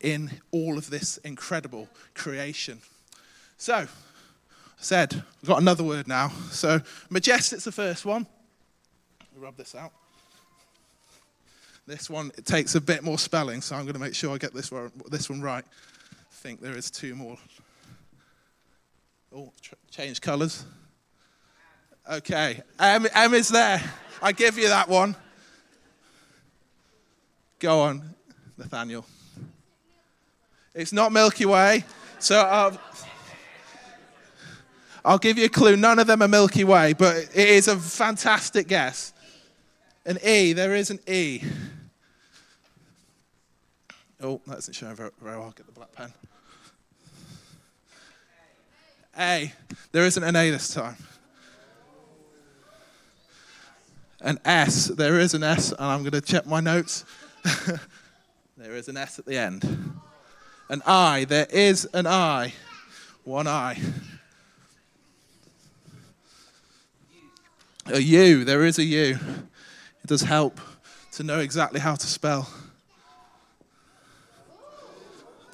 in 0.00 0.30
all 0.50 0.76
of 0.76 0.90
this 0.90 1.16
incredible 1.18 1.88
creation. 2.14 2.80
So, 3.56 3.74
I 3.74 3.88
said, 4.76 5.14
we've 5.40 5.48
got 5.48 5.62
another 5.62 5.82
word 5.82 6.06
now. 6.06 6.28
So, 6.50 6.82
majestic's 7.08 7.64
the 7.64 7.72
first 7.72 8.04
one. 8.04 8.26
Rub 9.34 9.56
this 9.56 9.74
out. 9.74 9.92
This 11.86 12.10
one 12.10 12.32
it 12.36 12.44
takes 12.44 12.74
a 12.74 12.80
bit 12.80 13.04
more 13.04 13.16
spelling, 13.16 13.60
so 13.60 13.76
I'm 13.76 13.82
going 13.82 13.94
to 13.94 14.00
make 14.00 14.14
sure 14.14 14.34
I 14.34 14.38
get 14.38 14.52
this 14.52 14.72
one, 14.72 14.90
this 15.08 15.30
one 15.30 15.40
right. 15.40 15.64
I 15.64 16.34
think 16.34 16.60
there 16.60 16.76
is 16.76 16.90
two 16.90 17.14
more. 17.14 17.38
Oh, 19.32 19.52
change 19.90 20.20
colours. 20.20 20.64
Okay, 22.10 22.60
M, 22.80 23.06
M 23.14 23.34
is 23.34 23.48
there. 23.48 23.80
I 24.20 24.32
give 24.32 24.58
you 24.58 24.66
that 24.68 24.88
one. 24.88 25.14
Go 27.60 27.80
on, 27.80 28.02
Nathaniel. 28.58 29.06
It's 30.74 30.92
not 30.92 31.12
Milky 31.12 31.46
Way, 31.46 31.84
so 32.18 32.74
I'll 35.04 35.18
give 35.18 35.38
you 35.38 35.44
a 35.44 35.48
clue. 35.48 35.76
None 35.76 36.00
of 36.00 36.08
them 36.08 36.20
are 36.20 36.28
Milky 36.28 36.64
Way, 36.64 36.94
but 36.94 37.16
it 37.16 37.48
is 37.48 37.68
a 37.68 37.76
fantastic 37.76 38.66
guess. 38.66 39.12
An 40.04 40.18
E, 40.24 40.52
there 40.52 40.74
is 40.74 40.90
an 40.90 40.98
E. 41.06 41.42
Oh, 44.22 44.40
that 44.46 44.58
isn't 44.58 44.74
showing 44.74 44.96
very, 44.96 45.10
very 45.20 45.36
well. 45.36 45.46
I'll 45.46 45.52
get 45.52 45.66
the 45.66 45.72
black 45.72 45.92
pen. 45.92 46.12
A. 49.18 49.52
There 49.92 50.04
isn't 50.04 50.22
an 50.22 50.36
A 50.36 50.50
this 50.50 50.72
time. 50.72 50.96
An 54.20 54.38
S. 54.44 54.86
There 54.86 55.18
is 55.20 55.34
an 55.34 55.42
S, 55.42 55.72
and 55.72 55.80
I'm 55.80 56.00
going 56.00 56.12
to 56.12 56.20
check 56.20 56.46
my 56.46 56.60
notes. 56.60 57.04
there 58.56 58.74
is 58.74 58.88
an 58.88 58.96
S 58.96 59.18
at 59.18 59.26
the 59.26 59.36
end. 59.36 59.62
An 60.68 60.82
I. 60.86 61.24
There 61.24 61.46
is 61.50 61.84
an 61.92 62.06
I. 62.06 62.54
One 63.24 63.46
I. 63.46 63.78
A 67.86 68.00
U. 68.00 68.44
There 68.44 68.64
is 68.64 68.78
a 68.78 68.84
U. 68.84 69.18
It 70.02 70.06
does 70.06 70.22
help 70.22 70.60
to 71.12 71.22
know 71.22 71.40
exactly 71.40 71.80
how 71.80 71.94
to 71.94 72.06
spell. 72.06 72.48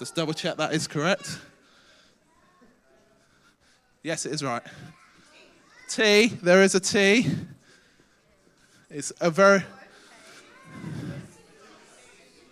Just 0.03 0.17
double 0.17 0.33
check 0.33 0.57
that 0.57 0.75
is 0.75 0.89
correct. 0.89 1.39
Yes, 4.03 4.27
it 4.27 4.33
is 4.33 4.43
right. 4.43 4.65
T, 5.89 6.27
there 6.43 6.65
is 6.65 6.75
a 6.75 6.81
T. 6.81 7.31
It's 8.91 9.13
a 9.21 9.31
very. 9.31 9.63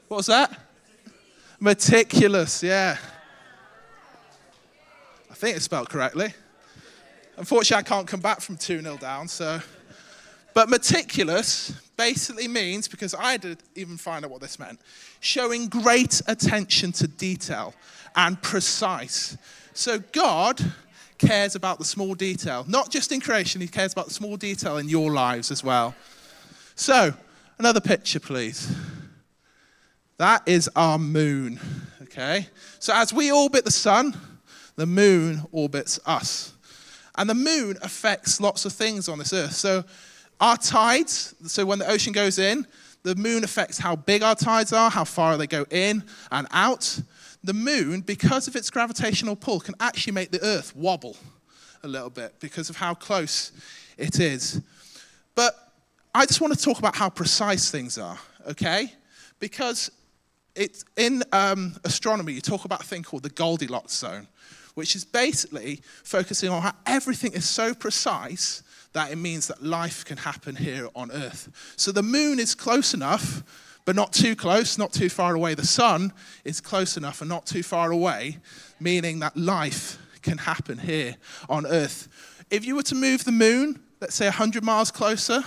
What 0.07 0.19
was 0.19 0.27
that? 0.27 0.57
Meticulous, 1.59 2.63
yeah. 2.63 2.97
I 5.29 5.35
think 5.35 5.57
it's 5.57 5.65
spelled 5.65 5.89
correctly. 5.89 6.33
Unfortunately, 7.37 7.85
I 7.85 7.89
can't 7.97 8.07
come 8.07 8.21
back 8.21 8.41
from 8.41 8.59
2 8.59 8.81
0 8.81 8.97
down, 8.99 9.27
so. 9.27 9.61
But 10.55 10.69
meticulous 10.69 11.73
basically 12.01 12.49
means, 12.49 12.89
because 12.89 13.15
I 13.15 13.37
didn't 13.37 13.61
even 13.75 13.99
find 13.99 14.25
out 14.25 14.31
what 14.31 14.41
this 14.41 14.59
meant, 14.59 14.81
showing 15.21 15.69
great 15.69 16.23
attention 16.27 16.93
to 16.93 17.07
detail 17.07 17.75
and 18.17 18.41
precise. 18.41 19.37
So 19.75 19.99
God 20.13 20.59
cares 21.19 21.57
about 21.57 21.79
the 21.79 21.85
small 21.85 22.15
detail, 22.15 22.65
not 22.67 22.89
just 22.91 23.13
in 23.13 23.21
creation, 23.21 23.61
He 23.61 23.69
cares 23.69 23.93
about 23.93 24.09
the 24.09 24.15
small 24.15 24.39
detail 24.39 24.79
in 24.79 24.89
your 24.89 25.13
lives 25.13 25.51
as 25.51 25.63
well. 25.63 25.95
So, 26.75 27.13
another 27.59 27.83
picture, 27.83 28.19
please. 28.19 28.75
That 30.17 30.41
is 30.47 30.71
our 30.75 30.99
moon, 30.99 31.61
okay? 32.05 32.49
So, 32.79 32.95
as 32.95 33.13
we 33.13 33.31
orbit 33.31 33.67
the 33.67 33.71
sun, 33.71 34.17
the 34.77 34.87
moon 34.87 35.43
orbits 35.53 36.01
us. 36.07 36.55
And 37.17 37.29
the 37.29 37.35
moon 37.35 37.77
affects 37.83 38.41
lots 38.41 38.65
of 38.65 38.73
things 38.73 39.07
on 39.07 39.19
this 39.19 39.35
earth. 39.35 39.53
So, 39.53 39.85
our 40.41 40.57
tides, 40.57 41.35
so 41.47 41.67
when 41.67 41.79
the 41.79 41.91
ocean 41.91 42.13
goes 42.13 42.39
in, 42.39 42.67
the 43.03 43.15
moon 43.15 43.45
affects 43.45 43.79
how 43.79 43.97
big 43.97 44.23
our 44.23 44.35
tides 44.35 44.73
are, 44.73 44.91
how 44.91 45.05
far 45.05 45.37
they 45.37 45.47
go 45.47 45.65
in 45.71 46.05
and 46.31 46.47
out. 46.51 47.01
The 47.43 47.55
moon, 47.55 48.01
because 48.03 48.49
of 48.49 48.57
its 48.57 48.71
gravitational 48.71 49.37
pull, 49.37 49.61
can 49.61 49.75
actually 49.81 50.13
make 50.13 50.31
the 50.31 50.43
earth 50.43 50.75
wobble 50.77 51.17
a 51.83 51.89
little 51.89 52.11
bit 52.11 52.35
because 52.41 52.69
of 52.69 52.77
how 52.77 52.95
close 52.95 53.53
it 53.97 54.21
is. 54.21 54.61
But 55.35 55.55
I 56.15 56.27
just 56.27 56.41
want 56.41 56.57
to 56.57 56.63
talk 56.63 56.79
about 56.79 56.97
how 56.97 57.09
precise 57.09 57.71
things 57.71 57.97
are, 57.97 58.19
okay? 58.49 58.93
Because 59.39 59.91
in 60.97 61.23
um, 61.33 61.77
astronomy, 61.85 62.33
you 62.35 62.41
talk 62.41 62.65
about 62.65 62.83
a 62.83 62.87
thing 62.87 63.03
called 63.03 63.23
the 63.23 63.31
Goldilocks 63.31 63.95
zone, 63.95 64.27
which 64.75 64.95
is 64.95 65.05
basically 65.05 65.81
focusing 66.05 66.51
on 66.51 66.61
how 66.61 66.73
everything 66.85 67.33
is 67.33 67.49
so 67.49 67.73
precise 67.73 68.63
that 68.93 69.13
it 69.13 69.17
means 69.17 69.47
that 69.49 69.63
life 69.63 70.05
can 70.05 70.17
happen 70.17 70.57
here 70.57 70.89
on 70.95 71.11
Earth. 71.13 71.49
So 71.77 71.93
the 71.93 72.03
moon 72.03 72.39
is 72.39 72.55
close 72.55 72.95
enough, 72.95 73.43
but 73.85 73.97
not 73.97 74.13
too 74.13 74.35
close, 74.35 74.79
not 74.79 74.93
too 74.93 75.09
far 75.09 75.35
away. 75.35 75.55
The 75.55 75.67
sun 75.67 76.13
is 76.45 76.61
close 76.61 76.97
enough 76.97 77.21
and 77.21 77.29
not 77.29 77.47
too 77.47 77.63
far 77.63 77.93
away, 77.93 78.39
meaning 78.81 79.21
that 79.21 79.37
life 79.37 79.99
can 80.23 80.39
happen 80.39 80.79
here 80.79 81.17
on 81.49 81.67
Earth. 81.67 82.09
If 82.51 82.65
you 82.65 82.75
were 82.75 82.83
to 82.85 82.95
move 82.95 83.25
the 83.25 83.33
moon, 83.33 83.81
let's 84.01 84.15
say 84.15 84.27
100 84.27 84.65
miles 84.65 84.91
closer, 84.91 85.43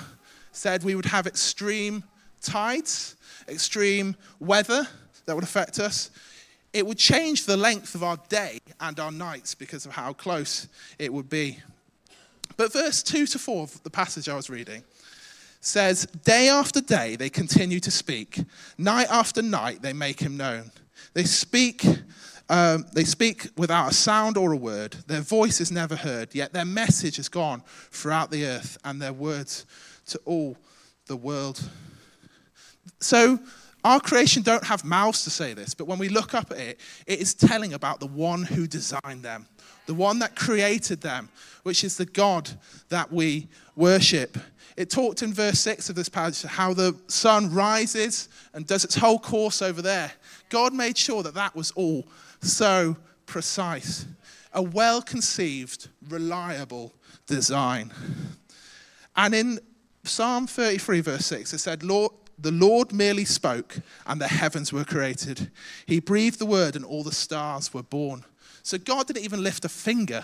said 0.52 0.84
we 0.84 0.96
would 0.96 1.06
have 1.06 1.28
extreme 1.28 2.04
tides, 2.42 3.16
extreme 3.48 4.16
weather 4.40 4.88
that 5.26 5.36
would 5.36 5.44
affect 5.44 5.80
us. 5.80 6.12
It 6.72 6.86
would 6.88 6.98
change 6.98 7.46
the 7.46 7.58
length 7.58 7.94
of 7.94 8.04
our 8.04 8.18
day 8.30 8.60
and 8.80 9.00
our 9.00 9.12
nights 9.12 9.54
because 9.54 9.86
of 9.86 9.92
how 9.92 10.14
close 10.14 10.68
it 10.98 11.12
would 11.14 11.30
be. 11.30 11.60
But 12.58 12.74
verse 12.74 13.02
2 13.04 13.26
to 13.28 13.40
4 13.40 13.64
of 13.64 13.84
the 13.84 13.90
passage 13.90 14.30
I 14.30 14.36
was 14.36 14.50
reading 14.50 14.84
says, 15.62 16.06
Day 16.24 16.50
after 16.50 16.82
day 16.82 17.16
they 17.16 17.30
continue 17.30 17.80
to 17.80 17.92
speak, 17.92 18.44
night 18.78 19.08
after 19.10 19.42
night 19.42 19.82
they 19.82 19.94
make 19.94 20.20
him 20.20 20.38
known. 20.38 20.72
They 21.14 21.24
speak. 21.24 21.86
Um, 22.50 22.86
they 22.94 23.06
speak 23.06 23.48
without 23.56 23.92
a 23.92 23.94
sound 23.94 24.36
or 24.38 24.52
a 24.52 24.58
word. 24.58 24.94
Their 25.08 25.22
voice 25.22 25.62
is 25.62 25.72
never 25.72 25.96
heard, 25.96 26.36
yet 26.36 26.52
their 26.52 26.66
message 26.66 27.16
has 27.16 27.30
gone 27.30 27.64
throughout 27.90 28.32
the 28.32 28.46
earth 28.46 28.78
and 28.84 29.02
their 29.02 29.14
words 29.14 29.66
to 30.08 30.20
all 30.26 30.58
the 31.08 31.16
world. 31.16 31.70
So, 33.00 33.40
our 33.84 34.00
creation 34.00 34.44
don't 34.44 34.64
have 34.64 34.86
mouths 34.86 35.24
to 35.26 35.30
say 35.30 35.54
this, 35.54 35.74
but 35.74 35.86
when 35.86 36.00
we 36.00 36.08
look 36.08 36.34
up 36.34 36.52
at 36.52 36.58
it, 36.58 36.80
it 37.06 37.20
is 37.20 37.34
telling 37.34 37.74
about 37.74 38.00
the 38.00 38.08
one 38.08 38.44
who 38.44 38.66
designed 38.66 39.24
them, 39.24 39.46
the 39.88 39.94
one 39.94 40.20
that 40.20 40.36
created 40.36 41.02
them, 41.02 41.30
which 41.64 41.84
is 41.84 41.98
the 41.98 42.06
God 42.06 42.50
that 42.90 43.12
we 43.12 43.48
worship. 43.76 44.38
It 44.78 44.90
talked 44.90 45.22
in 45.22 45.34
verse 45.34 45.60
6 45.60 45.90
of 45.90 45.96
this 45.96 46.10
passage 46.10 46.50
how 46.50 46.74
the 46.74 46.96
sun 47.08 47.54
rises 47.54 48.30
and 48.54 48.66
does 48.66 48.84
its 48.84 48.96
whole 48.96 49.20
course 49.20 49.62
over 49.62 49.82
there. 49.82 50.12
God 50.50 50.74
made 50.74 50.98
sure 50.98 51.22
that 51.24 51.34
that 51.36 51.56
was 51.56 51.72
all 51.72 52.08
so 52.42 52.96
precise. 53.26 54.06
A 54.54 54.62
well 54.62 55.02
conceived, 55.02 55.90
reliable 56.10 56.94
design. 57.28 57.92
And 59.16 59.36
in 59.36 59.60
Psalm 60.04 60.48
33, 60.48 61.02
verse 61.02 61.26
6, 61.26 61.54
it 61.54 61.60
said, 61.60 61.84
Lord, 61.84 62.12
the 62.44 62.52
Lord 62.52 62.92
merely 62.94 63.26
spoke, 63.26 63.78
and 64.06 64.20
the 64.20 64.28
heavens 64.28 64.72
were 64.72 64.84
created. 64.84 65.50
He 65.86 66.00
breathed 66.00 66.40
the 66.40 66.46
word, 66.46 66.76
and 66.76 66.86
all 66.86 67.04
the 67.04 67.12
stars 67.12 67.74
were 67.74 67.84
born. 67.84 68.26
So 68.62 68.78
God 68.78 69.08
didn't 69.08 69.24
even 69.24 69.44
lift 69.44 69.66
a 69.66 69.70
finger. 69.70 70.24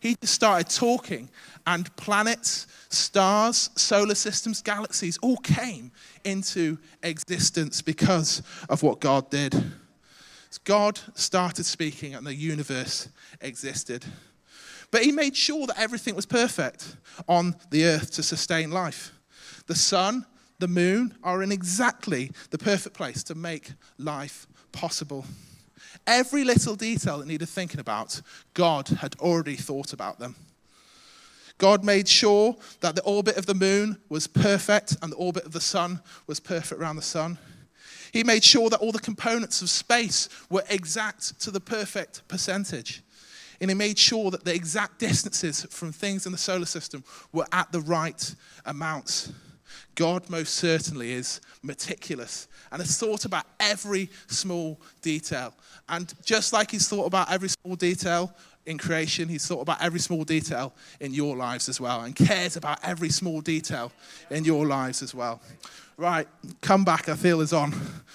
He 0.00 0.14
just 0.20 0.34
started 0.34 0.68
talking, 0.68 1.30
and 1.66 1.94
planets, 1.96 2.66
stars, 2.88 3.70
solar 3.76 4.14
systems, 4.14 4.60
galaxies 4.60 5.18
all 5.18 5.38
came 5.38 5.92
into 6.24 6.78
existence 7.02 7.80
because 7.80 8.42
of 8.68 8.82
what 8.82 9.00
God 9.00 9.30
did. 9.30 9.54
God 10.64 10.98
started 11.14 11.64
speaking, 11.66 12.14
and 12.14 12.26
the 12.26 12.34
universe 12.34 13.08
existed. 13.40 14.04
But 14.90 15.02
He 15.02 15.12
made 15.12 15.36
sure 15.36 15.66
that 15.66 15.78
everything 15.78 16.14
was 16.14 16.26
perfect 16.26 16.96
on 17.28 17.56
the 17.70 17.84
earth 17.84 18.12
to 18.12 18.22
sustain 18.22 18.70
life. 18.70 19.12
The 19.66 19.74
sun, 19.74 20.24
the 20.58 20.68
moon 20.68 21.14
are 21.22 21.42
in 21.42 21.52
exactly 21.52 22.30
the 22.50 22.58
perfect 22.58 22.96
place 22.96 23.22
to 23.24 23.34
make 23.34 23.72
life 23.98 24.46
possible. 24.72 25.24
Every 26.06 26.44
little 26.44 26.74
detail 26.74 27.18
that 27.18 27.28
needed 27.28 27.48
thinking 27.48 27.80
about, 27.80 28.20
God 28.54 28.88
had 28.88 29.16
already 29.20 29.56
thought 29.56 29.92
about 29.92 30.18
them. 30.18 30.34
God 31.58 31.84
made 31.84 32.08
sure 32.08 32.56
that 32.80 32.94
the 32.94 33.02
orbit 33.02 33.36
of 33.36 33.46
the 33.46 33.54
moon 33.54 33.98
was 34.08 34.26
perfect 34.26 34.96
and 35.02 35.12
the 35.12 35.16
orbit 35.16 35.44
of 35.44 35.52
the 35.52 35.60
sun 35.60 36.00
was 36.26 36.38
perfect 36.38 36.80
around 36.80 36.96
the 36.96 37.02
sun. 37.02 37.36
He 38.12 38.24
made 38.24 38.44
sure 38.44 38.70
that 38.70 38.80
all 38.80 38.92
the 38.92 39.00
components 39.00 39.60
of 39.60 39.68
space 39.68 40.28
were 40.48 40.62
exact 40.70 41.40
to 41.40 41.50
the 41.50 41.60
perfect 41.60 42.26
percentage. 42.28 43.02
And 43.60 43.70
he 43.70 43.74
made 43.74 43.98
sure 43.98 44.30
that 44.30 44.44
the 44.44 44.54
exact 44.54 45.00
distances 45.00 45.66
from 45.70 45.92
things 45.92 46.26
in 46.26 46.32
the 46.32 46.38
solar 46.38 46.64
system 46.64 47.02
were 47.32 47.46
at 47.52 47.72
the 47.72 47.80
right 47.80 48.34
amounts. 48.64 49.32
God 49.98 50.30
most 50.30 50.54
certainly 50.54 51.10
is 51.10 51.40
meticulous 51.60 52.46
and 52.70 52.80
has 52.80 52.96
thought 52.96 53.24
about 53.24 53.46
every 53.58 54.08
small 54.28 54.78
detail. 55.02 55.52
And 55.88 56.14
just 56.24 56.52
like 56.52 56.70
he's 56.70 56.88
thought 56.88 57.06
about 57.06 57.32
every 57.32 57.48
small 57.48 57.74
detail 57.74 58.32
in 58.64 58.78
creation, 58.78 59.28
he's 59.28 59.44
thought 59.44 59.60
about 59.60 59.82
every 59.82 59.98
small 59.98 60.22
detail 60.22 60.72
in 61.00 61.12
your 61.12 61.36
lives 61.36 61.68
as 61.68 61.80
well 61.80 62.02
and 62.02 62.14
cares 62.14 62.54
about 62.56 62.78
every 62.84 63.08
small 63.08 63.40
detail 63.40 63.90
in 64.30 64.44
your 64.44 64.66
lives 64.66 65.02
as 65.02 65.16
well. 65.16 65.42
Right, 65.96 66.28
come 66.60 66.84
back, 66.84 67.08
I 67.08 67.16
feel 67.16 67.40
is 67.40 67.52
on. 67.52 67.74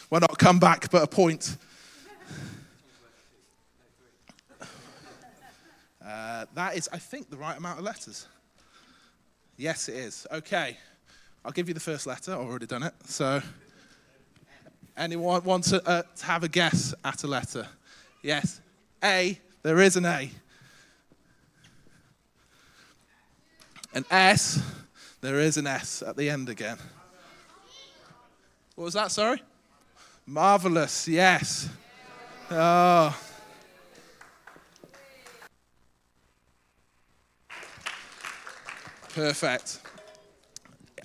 Well, 0.10 0.22
not 0.22 0.38
come 0.38 0.60
back, 0.60 0.90
but 0.90 1.04
a 1.04 1.08
point. 1.08 1.58
Uh, 6.02 6.46
that 6.54 6.78
is, 6.78 6.88
I 6.94 6.98
think, 6.98 7.30
the 7.30 7.36
right 7.36 7.58
amount 7.58 7.80
of 7.80 7.84
letters. 7.84 8.26
Yes, 9.58 9.90
it 9.90 9.96
is. 9.96 10.26
Okay. 10.32 10.78
I'll 11.46 11.52
give 11.52 11.68
you 11.68 11.74
the 11.74 11.80
first 11.80 12.08
letter. 12.08 12.32
I've 12.32 12.40
already 12.40 12.66
done 12.66 12.84
it. 12.84 12.94
So, 13.06 13.42
anyone 14.96 15.44
want 15.44 15.66
to, 15.66 15.86
uh, 15.88 16.04
to 16.16 16.26
have 16.26 16.44
a 16.44 16.48
guess 16.48 16.94
at 17.04 17.24
a 17.24 17.28
letter? 17.28 17.68
Yes. 18.22 18.62
A. 19.04 19.38
There 19.62 19.80
is 19.80 19.98
an 19.98 20.06
A. 20.06 20.32
An 23.94 24.06
S. 24.10 24.62
There 25.20 25.40
is 25.40 25.58
an 25.58 25.68
S 25.68 26.02
at 26.02 26.16
the 26.16 26.30
end 26.30 26.50
again. 26.50 26.78
What 28.76 28.86
was 28.86 28.94
that? 28.94 29.12
Sorry. 29.12 29.42
Marvelous. 30.26 31.08
Yes. 31.08 31.70
Oh. 32.50 33.18
Perfect. 39.14 39.80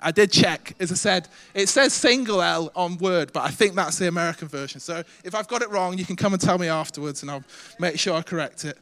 I 0.00 0.10
did 0.10 0.30
check, 0.30 0.74
as 0.80 0.92
I 0.92 0.94
said, 0.94 1.28
it 1.54 1.68
says 1.68 1.92
single 1.92 2.42
L 2.42 2.70
on 2.74 2.98
Word, 2.98 3.32
but 3.32 3.44
I 3.44 3.48
think 3.48 3.74
that's 3.74 3.98
the 3.98 4.08
American 4.08 4.48
version. 4.48 4.80
So 4.80 5.02
if 5.24 5.34
I've 5.34 5.48
got 5.48 5.62
it 5.62 5.70
wrong, 5.70 5.98
you 5.98 6.04
can 6.04 6.16
come 6.16 6.32
and 6.32 6.40
tell 6.40 6.58
me 6.58 6.68
afterwards 6.68 7.22
and 7.22 7.30
I'll 7.30 7.44
make 7.78 7.98
sure 7.98 8.14
I 8.14 8.22
correct 8.22 8.64
it. 8.64 8.78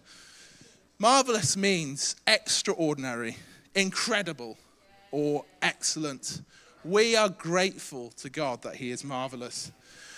Marvelous 0.99 1.57
means 1.57 2.17
extraordinary, 2.27 3.37
incredible, 3.75 4.57
or 5.11 5.45
excellent. 5.63 6.43
We 6.85 7.17
are 7.17 7.29
grateful 7.29 8.11
to 8.13 8.31
God 8.31 8.63
that 8.63 8.77
He 8.77 8.91
is 8.91 9.05
marvelous. 9.05 9.73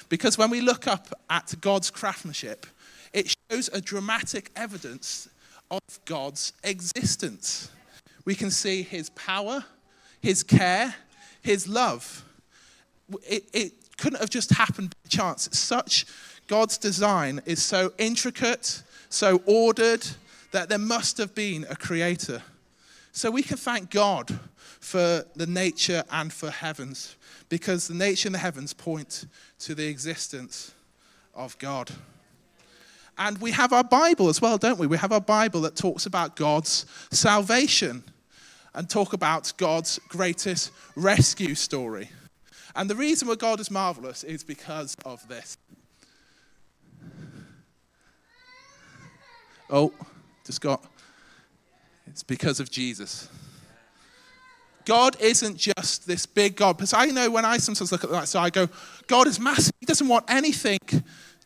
Because 0.09 0.39
when 0.39 0.51
we 0.51 0.61
look 0.61 0.87
up 0.87 1.09
at 1.29 1.55
God's 1.61 1.91
craftsmanship, 1.91 2.67
it 3.13 3.35
shows 3.51 3.69
a 3.73 3.81
dramatic 3.81 4.51
evidence 4.57 5.29
of 5.71 5.81
God's 6.05 6.53
existence. 6.63 7.71
We 8.25 8.35
can 8.35 8.51
see 8.51 8.83
His 8.83 9.11
power 9.11 9.65
his 10.21 10.43
care, 10.43 10.95
his 11.43 11.69
love. 11.69 12.25
It, 13.29 13.49
it 13.53 13.73
couldn't 13.97 14.21
have 14.21 14.31
just 14.31 14.51
happened 14.51 14.95
by 15.03 15.09
chance. 15.09 15.49
Such, 15.53 16.07
God's 16.47 16.79
design 16.79 17.41
is 17.47 17.63
so 17.63 17.93
intricate, 17.99 18.83
so 19.09 19.43
ordered, 19.47 20.07
that 20.53 20.69
there 20.69 20.79
must 20.79 21.19
have 21.19 21.35
been 21.35 21.67
a 21.69 21.77
creator. 21.77 22.43
So 23.13 23.31
we 23.31 23.43
can 23.43 23.57
thank 23.57 23.91
God 23.91 24.39
for 24.81 25.25
the 25.35 25.47
nature 25.47 26.05
and 26.11 26.33
for 26.33 26.51
heavens, 26.51 27.17
because 27.49 27.89
the 27.89 27.95
nature 27.95 28.29
and 28.29 28.35
the 28.35 28.39
heavens 28.39 28.73
point 28.73 29.27
to 29.61 29.75
the 29.75 29.87
existence 29.87 30.73
of 31.35 31.59
God. 31.59 31.91
And 33.19 33.39
we 33.39 33.51
have 33.51 33.73
our 33.73 33.83
Bible 33.83 34.29
as 34.29 34.41
well, 34.41 34.59
don't 34.59 34.79
we? 34.79 34.87
We 34.87 34.99
have 34.99 35.13
our 35.13 35.21
Bible 35.21 35.63
that 35.63 35.75
talks 35.75 36.07
about 36.07 36.37
God's 36.37 36.87
salvation 37.11 38.05
and 38.75 38.89
talk 38.89 39.13
about 39.13 39.53
God's 39.57 39.99
greatest 40.09 40.71
rescue 40.95 41.55
story. 41.55 42.11
And 42.75 42.89
the 42.89 42.95
reason 42.95 43.29
why 43.29 43.35
God 43.35 43.61
is 43.61 43.71
marvelous 43.71 44.25
is 44.25 44.45
because 44.45 44.97
of 45.05 45.27
this. 45.29 45.57
Oh, 49.71 49.93
just 50.45 50.61
got. 50.61 50.85
It's 52.07 52.23
because 52.23 52.61
of 52.61 52.71
Jesus. 52.71 53.29
God 54.85 55.21
isn't 55.21 55.59
just 55.59 56.07
this 56.07 56.25
big 56.25 56.57
God. 56.57 56.79
Because 56.79 56.95
I 56.95 57.07
know 57.07 57.31
when 57.31 57.45
I 57.45 57.59
sometimes 57.59 57.93
look 57.93 58.05
at 58.05 58.11
that, 58.11 58.29
so 58.29 58.41
I 58.41 58.49
go, 58.49 58.69
God 59.07 59.27
is 59.27 59.39
massive. 59.39 59.75
He 59.81 59.87
doesn't 59.87 60.09
want 60.09 60.25
anything 60.29 60.79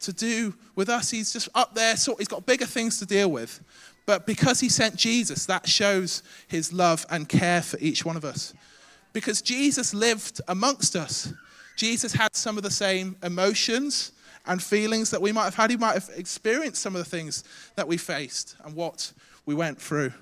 to 0.00 0.12
do 0.12 0.54
with 0.76 0.88
us. 0.88 1.10
He's 1.10 1.32
just 1.32 1.48
up 1.54 1.74
there, 1.74 1.96
so 1.96 2.14
he's 2.14 2.28
got 2.28 2.46
bigger 2.46 2.66
things 2.66 3.00
to 3.00 3.06
deal 3.06 3.30
with. 3.30 3.60
But 4.06 4.26
because 4.26 4.60
he 4.60 4.68
sent 4.68 4.96
Jesus, 4.96 5.46
that 5.46 5.68
shows 5.68 6.22
his 6.48 6.72
love 6.72 7.06
and 7.10 7.28
care 7.28 7.62
for 7.62 7.78
each 7.78 8.04
one 8.04 8.16
of 8.16 8.24
us. 8.24 8.52
Because 9.12 9.42
Jesus 9.42 9.94
lived 9.94 10.40
amongst 10.48 10.96
us, 10.96 11.32
Jesus 11.76 12.12
had 12.12 12.34
some 12.34 12.56
of 12.56 12.62
the 12.62 12.70
same 12.70 13.16
emotions 13.22 14.12
and 14.46 14.62
feelings 14.62 15.10
that 15.10 15.22
we 15.22 15.32
might 15.32 15.44
have 15.44 15.54
had. 15.54 15.70
He 15.70 15.76
might 15.76 15.94
have 15.94 16.10
experienced 16.16 16.82
some 16.82 16.96
of 16.96 17.04
the 17.04 17.08
things 17.08 17.44
that 17.76 17.86
we 17.86 17.96
faced 17.96 18.56
and 18.64 18.74
what 18.74 19.12
we 19.46 19.54
went 19.54 19.80
through. 19.80 20.12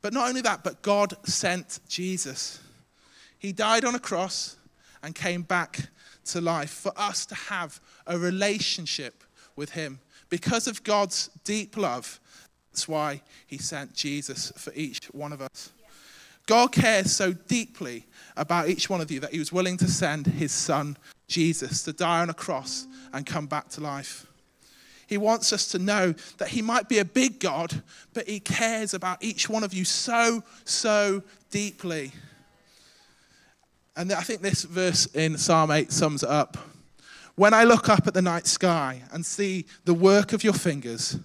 But 0.00 0.12
not 0.12 0.28
only 0.28 0.40
that, 0.40 0.64
but 0.64 0.82
God 0.82 1.14
sent 1.26 1.80
Jesus. 1.88 2.60
He 3.38 3.52
died 3.52 3.84
on 3.84 3.94
a 3.94 4.00
cross 4.00 4.56
and 5.02 5.14
came 5.14 5.42
back 5.42 5.88
to 6.26 6.40
life 6.40 6.70
for 6.70 6.92
us 6.96 7.26
to 7.26 7.34
have 7.34 7.80
a 8.06 8.18
relationship 8.18 9.24
with 9.56 9.70
Him. 9.70 10.00
Because 10.28 10.66
of 10.66 10.82
God's 10.82 11.28
deep 11.44 11.76
love, 11.76 12.20
that's 12.72 12.88
why 12.88 13.20
He 13.46 13.58
sent 13.58 13.92
Jesus 13.92 14.50
for 14.56 14.72
each 14.74 15.04
one 15.12 15.34
of 15.34 15.42
us. 15.42 15.72
God 16.46 16.72
cares 16.72 17.14
so 17.14 17.34
deeply 17.34 18.06
about 18.34 18.68
each 18.68 18.88
one 18.88 19.02
of 19.02 19.10
you 19.10 19.20
that 19.20 19.32
He 19.32 19.38
was 19.38 19.52
willing 19.52 19.76
to 19.76 19.88
send 19.88 20.26
His 20.26 20.52
Son, 20.52 20.96
Jesus, 21.28 21.82
to 21.82 21.92
die 21.92 22.20
on 22.20 22.30
a 22.30 22.34
cross 22.34 22.86
and 23.12 23.26
come 23.26 23.46
back 23.46 23.68
to 23.70 23.82
life. 23.82 24.26
He 25.06 25.18
wants 25.18 25.52
us 25.52 25.66
to 25.72 25.78
know 25.78 26.14
that 26.38 26.48
He 26.48 26.62
might 26.62 26.88
be 26.88 26.98
a 26.98 27.04
big 27.04 27.40
God, 27.40 27.82
but 28.14 28.26
He 28.26 28.40
cares 28.40 28.94
about 28.94 29.22
each 29.22 29.50
one 29.50 29.64
of 29.64 29.74
you 29.74 29.84
so, 29.84 30.42
so 30.64 31.22
deeply. 31.50 32.12
And 33.96 34.10
I 34.14 34.22
think 34.22 34.40
this 34.40 34.62
verse 34.64 35.04
in 35.06 35.36
Psalm 35.36 35.70
8 35.70 35.92
sums 35.92 36.22
it 36.22 36.30
up. 36.30 36.56
When 37.34 37.52
I 37.52 37.64
look 37.64 37.90
up 37.90 38.06
at 38.06 38.14
the 38.14 38.22
night 38.22 38.46
sky 38.46 39.02
and 39.12 39.24
see 39.24 39.66
the 39.84 39.94
work 39.94 40.32
of 40.32 40.42
your 40.42 40.54
fingers, 40.54 41.18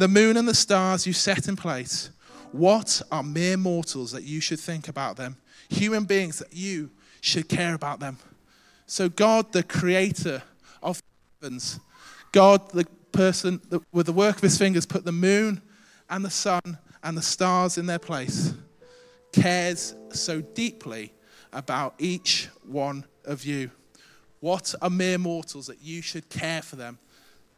the 0.00 0.08
moon 0.08 0.38
and 0.38 0.48
the 0.48 0.54
stars 0.54 1.06
you 1.06 1.12
set 1.12 1.46
in 1.46 1.56
place, 1.56 2.10
what 2.52 3.02
are 3.12 3.22
mere 3.22 3.58
mortals 3.58 4.12
that 4.12 4.24
you 4.24 4.40
should 4.40 4.58
think 4.58 4.88
about 4.88 5.18
them? 5.18 5.36
Human 5.68 6.04
beings 6.04 6.38
that 6.38 6.54
you 6.54 6.90
should 7.20 7.50
care 7.50 7.74
about 7.74 8.00
them. 8.00 8.18
So, 8.86 9.10
God, 9.10 9.52
the 9.52 9.62
creator 9.62 10.42
of 10.82 11.02
heavens, 11.40 11.78
God, 12.32 12.70
the 12.70 12.86
person 13.12 13.60
that, 13.68 13.82
with 13.92 14.06
the 14.06 14.12
work 14.12 14.36
of 14.36 14.42
his 14.42 14.56
fingers, 14.56 14.86
put 14.86 15.04
the 15.04 15.12
moon 15.12 15.60
and 16.08 16.24
the 16.24 16.30
sun 16.30 16.78
and 17.02 17.16
the 17.16 17.22
stars 17.22 17.76
in 17.76 17.84
their 17.84 17.98
place, 17.98 18.54
cares 19.32 19.94
so 20.12 20.40
deeply 20.40 21.12
about 21.52 21.94
each 21.98 22.48
one 22.66 23.04
of 23.26 23.44
you. 23.44 23.70
What 24.40 24.74
are 24.80 24.88
mere 24.88 25.18
mortals 25.18 25.66
that 25.66 25.82
you 25.82 26.00
should 26.00 26.30
care 26.30 26.62
for 26.62 26.76
them? 26.76 26.98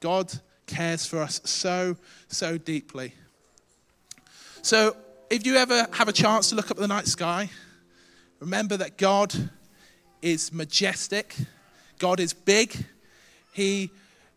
God 0.01 0.33
cares 0.73 1.07
for 1.07 1.21
us 1.21 1.41
so, 1.45 1.97
so 2.29 2.59
deeply. 2.59 3.15
So, 4.63 4.97
if 5.31 5.47
you 5.47 5.57
ever 5.57 5.87
have 5.93 6.09
a 6.09 6.13
chance 6.13 6.51
to 6.51 6.55
look 6.55 6.71
up 6.71 6.77
at 6.77 6.81
the 6.81 6.89
night 6.89 7.07
sky, 7.07 7.51
remember 8.41 8.77
that 8.77 8.99
God 8.99 9.35
is 10.21 10.53
majestic, 10.53 11.35
God 11.99 12.21
is 12.21 12.33
big, 12.33 12.77
He 13.53 13.91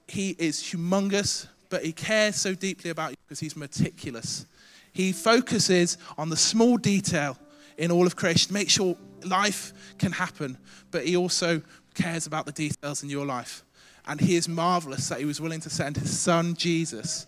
he 0.08 0.36
is 0.38 0.62
humongous, 0.62 1.48
but 1.70 1.84
he 1.84 1.92
cares 1.92 2.36
so 2.36 2.54
deeply 2.54 2.90
about 2.90 3.12
you 3.12 3.18
because 3.26 3.40
he's 3.40 3.56
meticulous. 3.56 4.46
He 4.94 5.12
focuses 5.12 5.98
on 6.18 6.30
the 6.30 6.38
small 6.38 6.78
detail 6.78 7.38
in 7.78 7.92
all 7.92 8.06
of 8.06 8.16
creation 8.16 8.50
to 8.50 8.54
make 8.54 8.70
sure 8.70 8.96
life 9.24 9.74
can 9.98 10.12
happen, 10.12 10.58
but 10.92 11.06
he 11.06 11.18
also 11.18 11.62
cares 11.94 12.28
about 12.28 12.46
the 12.46 12.52
details 12.52 13.04
in 13.04 13.10
your 13.10 13.26
life. 13.26 13.65
And 14.08 14.22
he 14.22 14.36
is 14.36 14.48
marvelous 14.48 15.10
that 15.10 15.20
he 15.20 15.26
was 15.26 15.42
willing 15.42 15.62
to 15.62 15.70
send 15.70 15.98
his 15.98 16.18
son 16.18 16.56
Jesus 16.56 17.26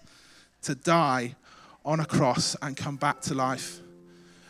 to 0.62 0.75
die 0.75 1.36
on 1.84 2.00
a 2.00 2.05
cross 2.05 2.55
and 2.62 2.77
come 2.77 2.98
back 2.98 3.22
to 3.22 3.34
life. 3.34 3.79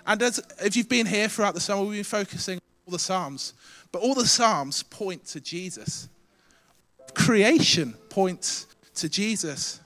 And 0.05 0.21
as, 0.21 0.41
if 0.63 0.75
you've 0.75 0.89
been 0.89 1.05
here 1.05 1.27
throughout 1.27 1.53
the 1.53 1.59
summer, 1.59 1.81
we've 1.81 1.97
been 1.97 2.03
focusing 2.03 2.55
on 2.55 2.61
all 2.85 2.91
the 2.91 2.99
Psalms, 2.99 3.53
but 3.91 4.01
all 4.01 4.13
the 4.13 4.25
Psalms 4.25 4.83
point 4.83 5.25
to 5.27 5.39
Jesus 5.39 6.09
creation 7.17 7.93
points 8.09 8.67
to 8.93 9.09
Jesus. 9.09 9.81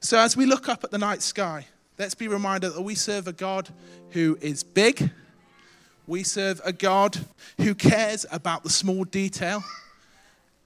So 0.00 0.18
as 0.18 0.36
we 0.36 0.46
look 0.46 0.68
up 0.68 0.84
at 0.84 0.90
the 0.90 0.98
night 0.98 1.22
sky, 1.22 1.66
let's 1.98 2.14
be 2.14 2.28
reminded 2.28 2.74
that 2.74 2.82
we 2.82 2.94
serve 2.94 3.26
a 3.26 3.32
God 3.32 3.68
who 4.10 4.38
is 4.40 4.62
big. 4.62 5.10
We 6.06 6.22
serve 6.22 6.60
a 6.64 6.72
God 6.72 7.18
who 7.58 7.74
cares 7.74 8.26
about 8.30 8.62
the 8.62 8.70
small 8.70 9.04
detail. 9.04 9.64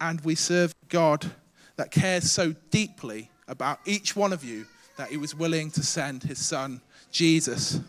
And 0.05 0.21
we 0.21 0.35
serve 0.35 0.75
God 0.91 1.31
that 1.77 1.91
cares 1.91 2.31
so 2.31 2.55
deeply 2.71 3.31
about 3.49 3.79
each 3.87 4.15
one 4.15 4.35
of 4.35 4.45
you 4.45 4.67
that 4.99 5.09
he 5.09 5.17
was 5.17 5.35
willing 5.35 5.71
to 5.71 5.83
send 5.83 6.23
his 6.23 6.39
son, 6.39 6.83
Jesus. 7.11 7.81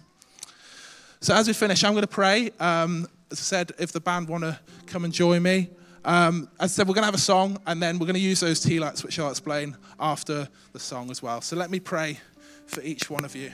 So 1.19 1.35
as 1.35 1.45
we 1.45 1.53
finish, 1.53 1.83
I'm 1.83 1.91
going 1.91 2.03
to 2.03 2.07
pray. 2.07 2.51
Um, 2.57 3.09
as 3.29 3.39
I 3.39 3.43
said, 3.43 3.73
if 3.79 3.91
the 3.91 3.99
band 3.99 4.29
want 4.29 4.45
to 4.45 4.57
come 4.85 5.03
and 5.03 5.11
join 5.11 5.43
me. 5.43 5.69
Um, 6.05 6.47
as 6.57 6.71
I 6.71 6.75
said, 6.75 6.87
we're 6.87 6.93
going 6.93 7.01
to 7.01 7.07
have 7.07 7.15
a 7.15 7.17
song, 7.17 7.59
and 7.67 7.83
then 7.83 7.99
we're 7.99 8.05
going 8.05 8.13
to 8.13 8.21
use 8.21 8.39
those 8.39 8.61
tea 8.61 8.79
lights, 8.79 9.03
which 9.03 9.19
I'll 9.19 9.29
explain 9.29 9.75
after 9.99 10.47
the 10.71 10.79
song 10.79 11.11
as 11.11 11.21
well. 11.21 11.41
So 11.41 11.57
let 11.57 11.69
me 11.69 11.81
pray 11.81 12.17
for 12.65 12.81
each 12.81 13.09
one 13.09 13.25
of 13.25 13.35
you. 13.35 13.51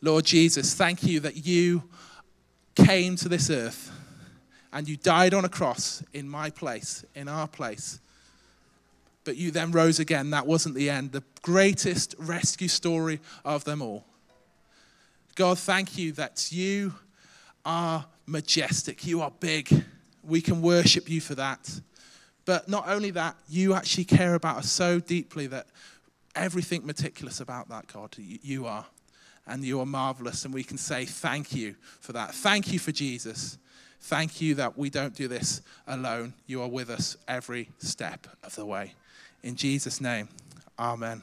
Lord 0.00 0.24
Jesus, 0.24 0.72
thank 0.72 1.02
you 1.02 1.20
that 1.20 1.44
you 1.44 1.82
came 2.74 3.16
to 3.16 3.28
this 3.28 3.50
earth 3.50 3.92
and 4.72 4.88
you 4.88 4.96
died 4.96 5.34
on 5.34 5.44
a 5.44 5.48
cross 5.48 6.02
in 6.12 6.28
my 6.28 6.50
place, 6.50 7.04
in 7.14 7.28
our 7.28 7.48
place. 7.48 8.00
But 9.24 9.36
you 9.36 9.50
then 9.50 9.72
rose 9.72 9.98
again. 9.98 10.30
That 10.30 10.46
wasn't 10.46 10.74
the 10.74 10.88
end. 10.88 11.12
The 11.12 11.24
greatest 11.42 12.14
rescue 12.18 12.68
story 12.68 13.20
of 13.44 13.64
them 13.64 13.82
all. 13.82 14.04
God, 15.34 15.58
thank 15.58 15.98
you 15.98 16.12
that 16.12 16.50
you 16.52 16.94
are 17.64 18.06
majestic. 18.26 19.06
You 19.06 19.20
are 19.22 19.32
big. 19.40 19.84
We 20.22 20.40
can 20.40 20.62
worship 20.62 21.08
you 21.08 21.20
for 21.20 21.34
that. 21.34 21.80
But 22.44 22.68
not 22.68 22.88
only 22.88 23.10
that, 23.10 23.36
you 23.48 23.74
actually 23.74 24.04
care 24.04 24.34
about 24.34 24.58
us 24.58 24.70
so 24.70 25.00
deeply 25.00 25.48
that 25.48 25.66
everything 26.34 26.86
meticulous 26.86 27.40
about 27.40 27.68
that, 27.68 27.88
God, 27.92 28.14
you 28.18 28.66
are. 28.66 28.86
And 29.48 29.64
you 29.64 29.80
are 29.80 29.86
marvelous. 29.86 30.44
And 30.44 30.54
we 30.54 30.64
can 30.64 30.78
say 30.78 31.04
thank 31.04 31.54
you 31.54 31.74
for 32.00 32.12
that. 32.12 32.34
Thank 32.34 32.72
you 32.72 32.78
for 32.78 32.92
Jesus. 32.92 33.58
Thank 34.06 34.40
you 34.40 34.54
that 34.54 34.78
we 34.78 34.88
don't 34.88 35.16
do 35.16 35.26
this 35.26 35.62
alone. 35.88 36.32
You 36.46 36.62
are 36.62 36.68
with 36.68 36.90
us 36.90 37.16
every 37.26 37.70
step 37.78 38.28
of 38.44 38.54
the 38.54 38.64
way. 38.64 38.92
In 39.42 39.56
Jesus' 39.56 40.00
name, 40.00 40.28
amen. 40.78 41.22